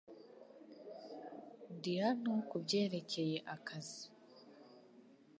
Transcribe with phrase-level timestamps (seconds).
[1.75, 4.03] Ndi hano kubyerekeye akazi.